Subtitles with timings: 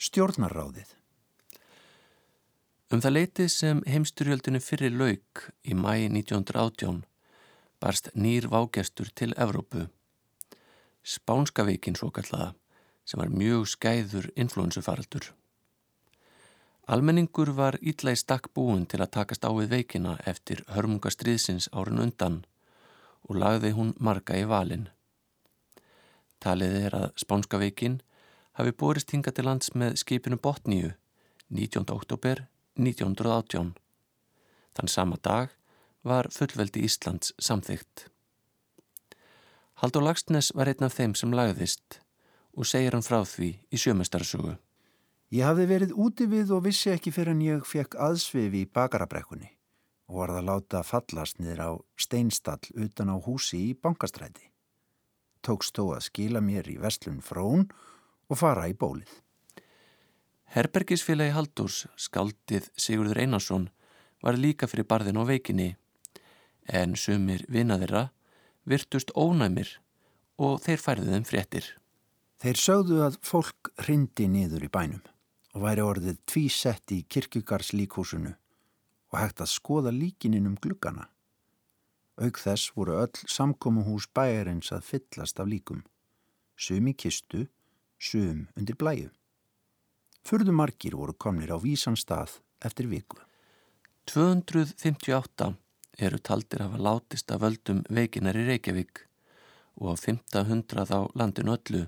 [0.00, 0.94] Stjórnarráðið
[2.88, 7.02] Um það leiti sem heimsturjöldinu fyrir lauk í mæi 1918
[7.84, 9.84] barst nýr vágestur til Evrópu.
[11.04, 12.54] Spánskavíkin svo kallaða
[13.04, 15.34] sem var mjög skæður influensufaraldur.
[16.88, 22.06] Almenningur var ítla í stakk búin til að takast á við veikina eftir hörmungastriðsins árun
[22.08, 22.46] undan
[23.28, 24.88] og lagði hún marga í valin.
[26.40, 28.00] Talið er að Spánska veikin
[28.58, 30.92] hafi borist hinga til lands með skipinu Botníu
[31.50, 31.86] 19.
[31.94, 32.44] oktober
[32.78, 33.74] 1918.
[34.74, 35.54] Þann sama dag
[36.06, 38.06] var fullveldi Íslands samþygt.
[39.80, 42.00] Haldur Lagsnes var einn af þeim sem lagðist
[42.56, 44.56] og segir hann frá því í sjömestarsögu.
[45.30, 49.52] Ég hafði verið úti við og vissi ekki fyrir en ég fekk aðsvifi í bakarabrekkunni
[50.10, 51.70] og var það láta fallast niður á
[52.02, 54.50] steinstall utan á húsi í bankastræti.
[55.46, 57.86] Tókst þó að skila mér í vestlun frón og
[58.38, 59.10] fara í bólið.
[60.50, 63.68] Herbergisfélagi Haldurs, skaldið Sigurður Einarsson,
[64.22, 65.74] var líka fyrir barðin á veikinni
[66.66, 68.08] en sumir vinaðira
[68.68, 69.78] virtust ónæmir
[70.38, 71.66] og þeir færðu þeim fréttir.
[72.40, 75.02] Þeir sögðu að fólk hrindi niður í bænum
[75.54, 78.34] og væri orðið tvísett í kirkjugarslíkhúsinu
[79.10, 81.08] og hægt að skoða líkininn um gluggana.
[82.20, 85.82] Aug þess voru öll samkómuhús bæjarins að fyllast af líkum.
[86.56, 87.46] Sum í kistu,
[88.00, 89.10] sum undir blæju.
[90.24, 93.20] Furðu margir voru komnir á vísan stað eftir viku.
[94.10, 95.52] 258
[96.00, 99.04] eru taldir að hafa látist af völdum veikinar í Reykjavík
[99.80, 101.86] og á 500 á landinu öllu.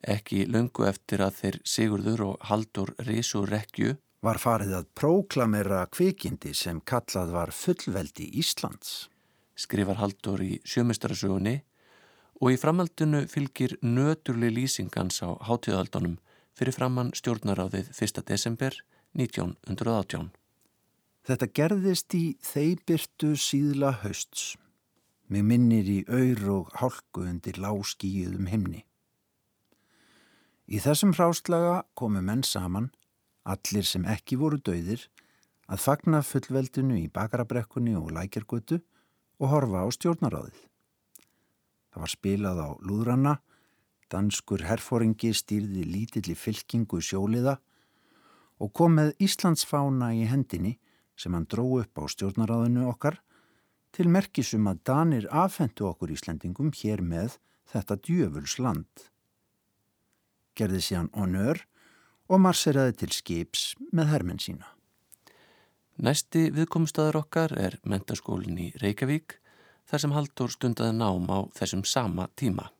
[0.00, 6.54] Ekki lungu eftir að þeir Sigurður og Haldur Rísu Rekju var farið að próklamera kvikindi
[6.56, 9.08] sem kallað var fullveldi Íslands.
[9.56, 11.60] Skrifar Haldur í sjömestarasugunni
[12.40, 16.16] og í framhaldinu fylgir nöturli lýsingans á hátíðaldunum
[16.56, 18.22] fyrir framann stjórnaráðið 1.
[18.28, 18.76] desember
[19.12, 20.30] 1918.
[21.28, 24.54] Þetta gerðist í þeibirtu síðla hausts.
[25.28, 28.86] Mér minnir í auður og hálku undir láskíuðum himni.
[30.70, 32.88] Í þessum hráslaga komu menn saman,
[33.44, 35.04] allir sem ekki voru dauðir,
[35.70, 38.80] að fagna fullveldinu í bakarabrekkunni og lækjargötu
[39.38, 40.70] og horfa á stjórnaráðið.
[42.00, 43.38] Var spilað á lúðranna,
[44.10, 47.58] danskur herfóringi stýrði lítilli fylkingu sjóliða
[48.60, 50.78] og kom með Íslandsfána í hendinni
[51.20, 53.20] sem hann dró upp á stjórnaráðinu okkar
[53.92, 57.36] til merkisum að Danir afhendu okkur Íslandingum hér með
[57.70, 59.10] þetta djöfuls land
[60.58, 61.62] gerði síðan onör
[62.30, 63.62] og marseraði til skips
[63.96, 64.68] með hermenn sína.
[66.00, 69.36] Næsti viðkomstaður okkar er mentaskólinn í Reykjavík
[69.90, 72.70] þar sem Haldur stundaði nám á þessum sama tíma.